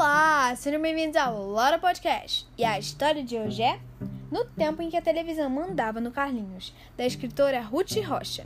Olá, 0.00 0.54
sejam 0.54 0.80
bem-vindos 0.80 1.16
ao 1.16 1.42
Lora 1.42 1.76
Podcast. 1.76 2.46
E 2.56 2.64
a 2.64 2.78
história 2.78 3.20
de 3.20 3.36
hoje 3.36 3.64
é 3.64 3.80
No 4.30 4.44
Tempo 4.44 4.80
em 4.80 4.88
que 4.88 4.96
a 4.96 5.02
Televisão 5.02 5.50
Mandava 5.50 6.00
no 6.00 6.12
Carlinhos, 6.12 6.72
da 6.96 7.04
escritora 7.04 7.60
Ruth 7.60 7.96
Rocha. 8.06 8.44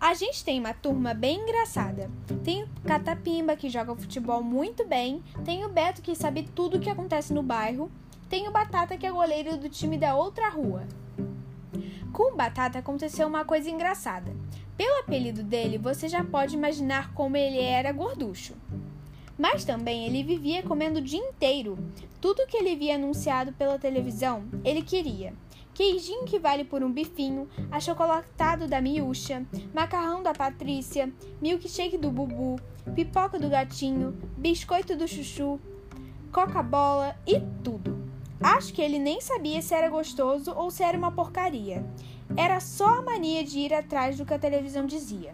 A 0.00 0.12
gente 0.14 0.44
tem 0.44 0.58
uma 0.58 0.74
turma 0.74 1.14
bem 1.14 1.42
engraçada. 1.42 2.10
Tem 2.42 2.64
o 2.64 2.68
Catapimba, 2.84 3.54
que 3.54 3.70
joga 3.70 3.94
futebol 3.94 4.42
muito 4.42 4.84
bem, 4.84 5.22
tem 5.44 5.64
o 5.64 5.68
Beto, 5.68 6.02
que 6.02 6.16
sabe 6.16 6.42
tudo 6.42 6.76
o 6.76 6.80
que 6.80 6.90
acontece 6.90 7.32
no 7.32 7.40
bairro, 7.40 7.92
tem 8.28 8.48
o 8.48 8.50
Batata, 8.50 8.96
que 8.96 9.06
é 9.06 9.12
goleiro 9.12 9.56
do 9.56 9.68
time 9.68 9.96
da 9.96 10.16
outra 10.16 10.48
rua. 10.48 10.82
Com 12.12 12.32
o 12.32 12.36
Batata 12.36 12.80
aconteceu 12.80 13.28
uma 13.28 13.44
coisa 13.44 13.70
engraçada. 13.70 14.34
Pelo 14.76 14.98
apelido 14.98 15.44
dele, 15.44 15.78
você 15.78 16.08
já 16.08 16.24
pode 16.24 16.56
imaginar 16.56 17.14
como 17.14 17.36
ele 17.36 17.60
era 17.60 17.92
gorducho. 17.92 18.54
Mas 19.38 19.64
também 19.64 20.04
ele 20.04 20.24
vivia 20.24 20.64
comendo 20.64 20.98
o 20.98 21.02
dia 21.02 21.20
inteiro. 21.20 21.78
Tudo 22.20 22.46
que 22.46 22.56
ele 22.56 22.74
via 22.74 22.96
anunciado 22.96 23.52
pela 23.52 23.78
televisão, 23.78 24.44
ele 24.64 24.82
queria. 24.82 25.32
Queijinho 25.72 26.24
que 26.24 26.40
vale 26.40 26.64
por 26.64 26.82
um 26.82 26.90
bifinho, 26.90 27.48
achocolatado 27.70 28.66
da 28.66 28.80
miúcha, 28.80 29.46
macarrão 29.72 30.24
da 30.24 30.32
Patrícia, 30.32 31.12
milkshake 31.40 31.96
do 31.96 32.10
Bubu, 32.10 32.56
pipoca 32.96 33.38
do 33.38 33.48
gatinho, 33.48 34.18
biscoito 34.36 34.96
do 34.96 35.06
chuchu, 35.06 35.60
coca-bola 36.32 37.14
e 37.24 37.40
tudo. 37.62 37.96
Acho 38.40 38.72
que 38.72 38.82
ele 38.82 38.98
nem 38.98 39.20
sabia 39.20 39.62
se 39.62 39.72
era 39.72 39.88
gostoso 39.88 40.52
ou 40.52 40.68
se 40.68 40.82
era 40.82 40.98
uma 40.98 41.12
porcaria. 41.12 41.84
Era 42.36 42.58
só 42.58 42.98
a 42.98 43.02
mania 43.02 43.44
de 43.44 43.60
ir 43.60 43.72
atrás 43.72 44.18
do 44.18 44.26
que 44.26 44.34
a 44.34 44.38
televisão 44.38 44.84
dizia. 44.84 45.32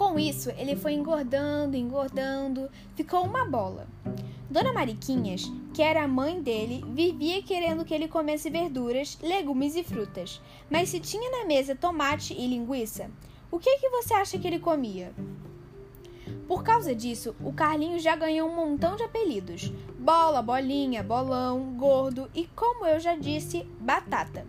Com 0.00 0.18
isso, 0.18 0.48
ele 0.56 0.76
foi 0.76 0.94
engordando, 0.94 1.76
engordando, 1.76 2.70
ficou 2.96 3.22
uma 3.22 3.44
bola. 3.44 3.86
Dona 4.48 4.72
Mariquinhas, 4.72 5.52
que 5.74 5.82
era 5.82 6.02
a 6.02 6.08
mãe 6.08 6.40
dele, 6.40 6.82
vivia 6.88 7.42
querendo 7.42 7.84
que 7.84 7.92
ele 7.92 8.08
comesse 8.08 8.48
verduras, 8.48 9.18
legumes 9.20 9.76
e 9.76 9.84
frutas. 9.84 10.40
Mas 10.70 10.88
se 10.88 11.00
tinha 11.00 11.30
na 11.30 11.44
mesa 11.44 11.76
tomate 11.76 12.32
e 12.32 12.46
linguiça, 12.46 13.10
o 13.50 13.58
que, 13.58 13.76
que 13.76 13.90
você 13.90 14.14
acha 14.14 14.38
que 14.38 14.46
ele 14.46 14.58
comia? 14.58 15.12
Por 16.48 16.64
causa 16.64 16.94
disso, 16.94 17.36
o 17.44 17.52
Carlinhos 17.52 18.02
já 18.02 18.16
ganhou 18.16 18.48
um 18.48 18.56
montão 18.56 18.96
de 18.96 19.02
apelidos: 19.02 19.70
bola, 19.98 20.40
bolinha, 20.40 21.02
bolão, 21.02 21.74
gordo 21.76 22.30
e, 22.34 22.46
como 22.56 22.86
eu 22.86 22.98
já 22.98 23.16
disse, 23.16 23.64
batata. 23.78 24.46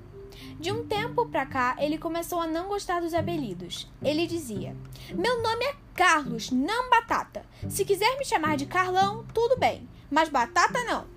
De 0.61 0.71
um 0.71 0.85
tempo 0.85 1.25
pra 1.25 1.43
cá, 1.43 1.75
ele 1.79 1.97
começou 1.97 2.39
a 2.39 2.45
não 2.45 2.67
gostar 2.67 3.01
dos 3.01 3.15
apelidos. 3.15 3.91
Ele 3.99 4.27
dizia: 4.27 4.75
Meu 5.11 5.41
nome 5.41 5.65
é 5.65 5.75
Carlos, 5.95 6.51
não 6.51 6.87
Batata. 6.87 7.43
Se 7.67 7.83
quiser 7.83 8.15
me 8.19 8.23
chamar 8.23 8.57
de 8.57 8.67
Carlão, 8.67 9.25
tudo 9.33 9.57
bem, 9.57 9.89
mas 10.11 10.29
Batata 10.29 10.83
não. 10.83 11.07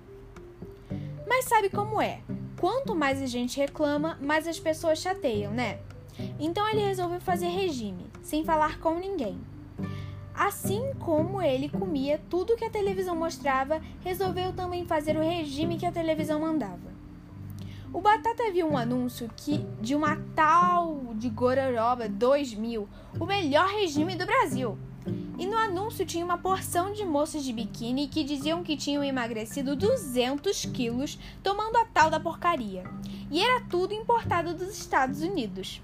Mas 1.27 1.45
sabe 1.45 1.69
como 1.69 2.01
é? 2.01 2.21
Quanto 2.59 2.95
mais 2.95 3.21
a 3.21 3.27
gente 3.27 3.59
reclama, 3.59 4.17
mais 4.19 4.47
as 4.47 4.59
pessoas 4.59 4.97
chateiam, 4.97 5.53
né? 5.53 5.77
Então 6.39 6.67
ele 6.67 6.81
resolveu 6.81 7.21
fazer 7.21 7.49
regime, 7.49 8.07
sem 8.23 8.43
falar 8.43 8.79
com 8.79 8.97
ninguém. 8.97 9.39
Assim 10.33 10.91
como 10.99 11.39
ele 11.39 11.69
comia 11.69 12.19
tudo 12.31 12.55
que 12.55 12.65
a 12.65 12.69
televisão 12.71 13.15
mostrava, 13.15 13.79
resolveu 14.03 14.53
também 14.53 14.87
fazer 14.87 15.15
o 15.15 15.21
regime 15.21 15.77
que 15.77 15.85
a 15.85 15.91
televisão 15.91 16.39
mandava. 16.39 16.94
O 17.95 18.01
Batata 18.01 18.51
viu 18.51 18.67
um 18.67 18.77
anúncio 18.77 19.31
que 19.37 19.59
de 19.79 19.95
uma 19.95 20.17
tal 20.35 21.13
de 21.13 21.29
Gororoba 21.29 22.09
2000, 22.09 22.89
o 23.17 23.25
melhor 23.25 23.69
regime 23.69 24.17
do 24.17 24.25
Brasil. 24.25 24.77
E 25.39 25.47
no 25.47 25.55
anúncio 25.55 26.05
tinha 26.05 26.25
uma 26.25 26.37
porção 26.37 26.91
de 26.91 27.05
moças 27.05 27.41
de 27.41 27.53
biquíni 27.53 28.09
que 28.09 28.25
diziam 28.25 28.63
que 28.63 28.75
tinham 28.75 29.01
emagrecido 29.01 29.77
200 29.77 30.65
quilos 30.65 31.17
tomando 31.41 31.77
a 31.77 31.85
tal 31.85 32.09
da 32.09 32.19
porcaria. 32.19 32.83
E 33.31 33.41
era 33.41 33.61
tudo 33.61 33.93
importado 33.93 34.53
dos 34.53 34.77
Estados 34.77 35.21
Unidos. 35.21 35.81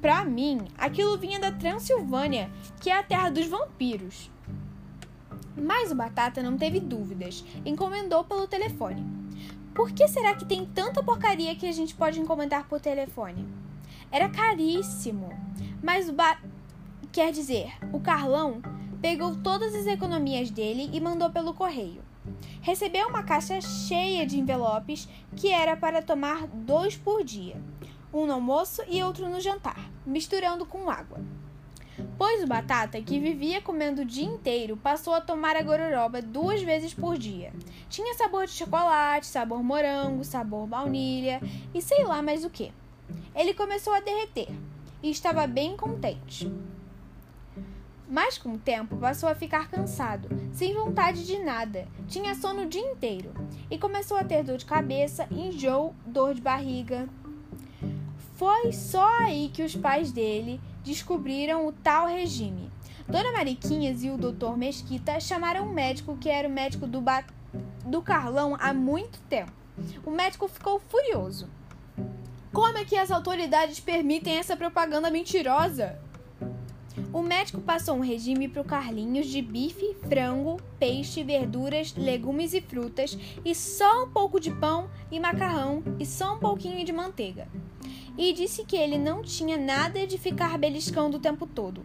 Pra 0.00 0.24
mim, 0.24 0.62
aquilo 0.78 1.18
vinha 1.18 1.38
da 1.38 1.52
Transilvânia, 1.52 2.50
que 2.80 2.88
é 2.88 2.96
a 2.96 3.02
terra 3.02 3.28
dos 3.28 3.46
vampiros. 3.46 4.30
Mas 5.54 5.92
o 5.92 5.94
Batata 5.94 6.42
não 6.42 6.56
teve 6.56 6.80
dúvidas, 6.80 7.44
encomendou 7.66 8.24
pelo 8.24 8.48
telefone. 8.48 9.21
Por 9.74 9.90
que 9.90 10.06
será 10.06 10.34
que 10.34 10.44
tem 10.44 10.66
tanta 10.66 11.02
porcaria 11.02 11.54
que 11.56 11.66
a 11.66 11.72
gente 11.72 11.94
pode 11.94 12.20
encomendar 12.20 12.68
por 12.68 12.78
telefone? 12.78 13.48
Era 14.10 14.28
caríssimo. 14.28 15.30
Mas 15.82 16.08
o 16.08 16.12
ba... 16.12 16.38
quer 17.10 17.32
dizer, 17.32 17.72
o 17.92 17.98
Carlão 17.98 18.60
pegou 19.00 19.34
todas 19.36 19.74
as 19.74 19.86
economias 19.86 20.50
dele 20.50 20.90
e 20.92 21.00
mandou 21.00 21.30
pelo 21.30 21.54
correio. 21.54 22.02
Recebeu 22.60 23.08
uma 23.08 23.22
caixa 23.22 23.60
cheia 23.60 24.26
de 24.26 24.38
envelopes 24.38 25.08
que 25.34 25.48
era 25.48 25.74
para 25.74 26.02
tomar 26.02 26.46
dois 26.46 26.96
por 26.96 27.24
dia, 27.24 27.60
um 28.12 28.26
no 28.26 28.34
almoço 28.34 28.82
e 28.88 29.02
outro 29.02 29.28
no 29.28 29.40
jantar, 29.40 29.90
misturando 30.06 30.66
com 30.66 30.90
água. 30.90 31.18
Pois 32.22 32.40
o 32.40 32.46
Batata, 32.46 33.02
que 33.02 33.18
vivia 33.18 33.60
comendo 33.60 34.02
o 34.02 34.04
dia 34.04 34.24
inteiro, 34.24 34.76
passou 34.76 35.12
a 35.12 35.20
tomar 35.20 35.56
a 35.56 35.62
gororoba 35.62 36.22
duas 36.22 36.62
vezes 36.62 36.94
por 36.94 37.18
dia. 37.18 37.52
Tinha 37.90 38.14
sabor 38.14 38.46
de 38.46 38.52
chocolate, 38.52 39.26
sabor 39.26 39.60
morango, 39.60 40.22
sabor 40.22 40.68
baunilha 40.68 41.40
e 41.74 41.82
sei 41.82 42.04
lá 42.04 42.22
mais 42.22 42.44
o 42.44 42.48
que. 42.48 42.70
Ele 43.34 43.52
começou 43.52 43.92
a 43.92 43.98
derreter 43.98 44.46
e 45.02 45.10
estava 45.10 45.48
bem 45.48 45.76
contente. 45.76 46.48
Mas 48.08 48.38
com 48.38 48.50
o 48.50 48.58
tempo 48.58 48.96
passou 48.98 49.28
a 49.28 49.34
ficar 49.34 49.68
cansado, 49.68 50.28
sem 50.52 50.74
vontade 50.74 51.26
de 51.26 51.40
nada, 51.40 51.88
tinha 52.06 52.36
sono 52.36 52.62
o 52.62 52.68
dia 52.68 52.88
inteiro 52.88 53.32
e 53.68 53.76
começou 53.76 54.16
a 54.16 54.22
ter 54.22 54.44
dor 54.44 54.58
de 54.58 54.64
cabeça, 54.64 55.26
enjoo, 55.28 55.92
dor 56.06 56.34
de 56.34 56.40
barriga. 56.40 57.08
Foi 58.36 58.72
só 58.72 59.08
aí 59.18 59.50
que 59.52 59.64
os 59.64 59.74
pais 59.74 60.12
dele 60.12 60.60
descobriram 60.82 61.66
o 61.66 61.72
tal 61.72 62.06
regime. 62.06 62.70
Dona 63.08 63.32
Mariquinhas 63.32 64.02
e 64.04 64.10
o 64.10 64.16
doutor 64.16 64.56
Mesquita 64.56 65.18
chamaram 65.20 65.66
um 65.66 65.72
médico 65.72 66.16
que 66.16 66.28
era 66.28 66.48
o 66.48 66.50
médico 66.50 66.86
do, 66.86 67.00
ba... 67.00 67.24
do 67.84 68.00
Carlão 68.00 68.56
há 68.58 68.72
muito 68.72 69.18
tempo. 69.28 69.52
O 70.04 70.10
médico 70.10 70.48
ficou 70.48 70.80
furioso. 70.80 71.48
Como 72.52 72.78
é 72.78 72.84
que 72.84 72.96
as 72.96 73.10
autoridades 73.10 73.80
permitem 73.80 74.38
essa 74.38 74.56
propaganda 74.56 75.10
mentirosa? 75.10 75.98
O 77.12 77.22
médico 77.22 77.60
passou 77.60 77.96
um 77.96 78.00
regime 78.00 78.48
para 78.48 78.62
o 78.62 78.64
Carlinhos 78.64 79.26
de 79.26 79.42
bife, 79.42 79.96
frango, 80.08 80.60
peixe, 80.78 81.22
verduras, 81.22 81.94
legumes 81.94 82.54
e 82.54 82.60
frutas 82.60 83.18
e 83.44 83.54
só 83.54 84.04
um 84.04 84.10
pouco 84.10 84.38
de 84.38 84.50
pão 84.50 84.88
e 85.10 85.18
macarrão 85.18 85.82
e 85.98 86.06
só 86.06 86.34
um 86.34 86.38
pouquinho 86.38 86.84
de 86.84 86.92
manteiga 86.92 87.48
e 88.16 88.32
disse 88.32 88.64
que 88.64 88.76
ele 88.76 88.98
não 88.98 89.22
tinha 89.22 89.56
nada 89.56 90.06
de 90.06 90.18
ficar 90.18 90.58
beliscando 90.58 91.16
o 91.16 91.20
tempo 91.20 91.46
todo. 91.46 91.84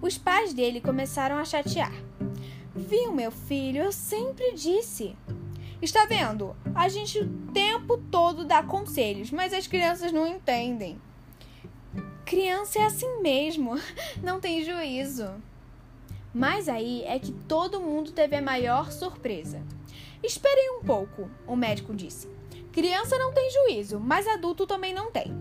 Os 0.00 0.16
pais 0.16 0.54
dele 0.54 0.80
começaram 0.80 1.36
a 1.36 1.44
chatear. 1.44 1.92
Viu, 2.74 3.12
meu 3.12 3.32
filho, 3.32 3.82
eu 3.82 3.92
sempre 3.92 4.52
disse. 4.54 5.16
Está 5.82 6.06
vendo? 6.06 6.56
A 6.74 6.88
gente 6.88 7.18
o 7.18 7.28
tempo 7.52 7.98
todo 8.10 8.44
dá 8.44 8.62
conselhos, 8.62 9.30
mas 9.30 9.52
as 9.52 9.66
crianças 9.66 10.12
não 10.12 10.26
entendem. 10.26 11.00
Criança 12.24 12.78
é 12.78 12.84
assim 12.84 13.20
mesmo, 13.20 13.74
não 14.22 14.40
tem 14.40 14.64
juízo. 14.64 15.28
Mas 16.32 16.68
aí 16.68 17.02
é 17.04 17.18
que 17.18 17.32
todo 17.32 17.80
mundo 17.80 18.12
teve 18.12 18.36
a 18.36 18.42
maior 18.42 18.92
surpresa. 18.92 19.62
Esperem 20.22 20.78
um 20.78 20.84
pouco, 20.84 21.28
o 21.46 21.56
médico 21.56 21.94
disse. 21.94 22.28
Criança 22.72 23.18
não 23.18 23.32
tem 23.32 23.50
juízo, 23.50 23.98
mas 23.98 24.26
adulto 24.26 24.66
também 24.66 24.92
não 24.92 25.10
tem. 25.10 25.32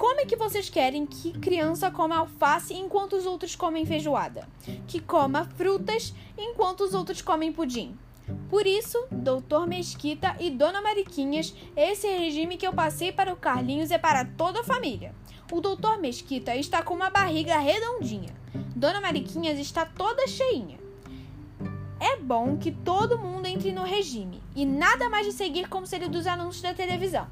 Como 0.00 0.18
é 0.18 0.24
que 0.24 0.34
vocês 0.34 0.70
querem 0.70 1.04
que 1.04 1.30
criança 1.30 1.90
coma 1.90 2.16
alface 2.16 2.72
enquanto 2.72 3.16
os 3.16 3.26
outros 3.26 3.54
comem 3.54 3.84
feijoada? 3.84 4.48
Que 4.86 4.98
coma 4.98 5.44
frutas 5.44 6.14
enquanto 6.38 6.80
os 6.80 6.94
outros 6.94 7.20
comem 7.20 7.52
pudim? 7.52 7.94
Por 8.48 8.66
isso, 8.66 8.96
doutor 9.12 9.66
Mesquita 9.66 10.34
e 10.40 10.50
Dona 10.50 10.80
Mariquinhas, 10.80 11.54
esse 11.76 12.08
regime 12.08 12.56
que 12.56 12.66
eu 12.66 12.72
passei 12.72 13.12
para 13.12 13.30
o 13.30 13.36
Carlinhos 13.36 13.90
é 13.90 13.98
para 13.98 14.24
toda 14.24 14.60
a 14.60 14.64
família. 14.64 15.14
O 15.52 15.60
doutor 15.60 15.98
Mesquita 15.98 16.56
está 16.56 16.82
com 16.82 16.94
uma 16.94 17.10
barriga 17.10 17.58
redondinha. 17.58 18.34
Dona 18.74 19.02
Mariquinhas 19.02 19.58
está 19.58 19.84
toda 19.84 20.26
cheinha. 20.26 20.78
É 22.00 22.16
bom 22.16 22.56
que 22.56 22.72
todo 22.72 23.18
mundo 23.18 23.44
entre 23.44 23.70
no 23.70 23.84
regime 23.84 24.42
e 24.56 24.64
nada 24.64 25.10
mais 25.10 25.26
de 25.26 25.32
seguir 25.32 25.68
conselho 25.68 26.08
dos 26.08 26.26
anúncios 26.26 26.62
da 26.62 26.72
televisão. 26.72 27.28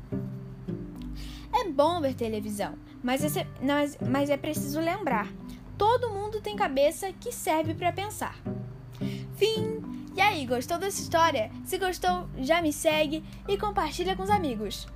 É 1.69 1.71
bom 1.71 2.01
ver 2.01 2.15
televisão, 2.15 2.75
mas 3.03 3.37
é, 3.37 3.47
mas, 3.61 3.99
mas 4.01 4.31
é 4.31 4.39
preciso 4.39 4.81
lembrar: 4.81 5.29
todo 5.77 6.11
mundo 6.11 6.41
tem 6.41 6.57
cabeça 6.57 7.13
que 7.13 7.31
serve 7.31 7.75
para 7.75 7.93
pensar. 7.93 8.35
Fim! 9.37 9.83
E 10.17 10.21
aí, 10.21 10.47
gostou 10.47 10.79
dessa 10.79 11.01
história? 11.01 11.51
Se 11.65 11.79
gostou, 11.79 12.29
já 12.39 12.63
me 12.63 12.73
segue 12.73 13.23
e 13.47 13.59
compartilha 13.59 14.17
com 14.17 14.23
os 14.23 14.31
amigos. 14.31 14.89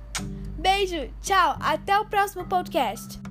Beijo, 0.57 1.09
tchau, 1.21 1.55
até 1.61 1.97
o 1.97 2.05
próximo 2.05 2.45
podcast. 2.45 3.21